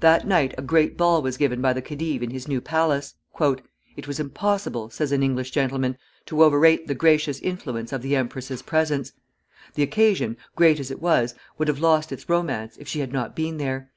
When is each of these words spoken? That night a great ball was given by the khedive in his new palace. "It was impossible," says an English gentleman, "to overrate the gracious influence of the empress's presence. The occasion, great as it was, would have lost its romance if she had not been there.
That 0.00 0.26
night 0.26 0.52
a 0.58 0.62
great 0.62 0.96
ball 0.96 1.22
was 1.22 1.36
given 1.36 1.62
by 1.62 1.72
the 1.72 1.80
khedive 1.80 2.24
in 2.24 2.30
his 2.32 2.48
new 2.48 2.60
palace. 2.60 3.14
"It 3.94 4.08
was 4.08 4.18
impossible," 4.18 4.90
says 4.90 5.12
an 5.12 5.22
English 5.22 5.52
gentleman, 5.52 5.96
"to 6.26 6.42
overrate 6.42 6.88
the 6.88 6.94
gracious 6.96 7.38
influence 7.38 7.92
of 7.92 8.02
the 8.02 8.16
empress's 8.16 8.62
presence. 8.62 9.12
The 9.74 9.84
occasion, 9.84 10.36
great 10.56 10.80
as 10.80 10.90
it 10.90 11.00
was, 11.00 11.36
would 11.56 11.68
have 11.68 11.78
lost 11.78 12.10
its 12.10 12.28
romance 12.28 12.78
if 12.78 12.88
she 12.88 12.98
had 12.98 13.12
not 13.12 13.36
been 13.36 13.58
there. 13.58 13.92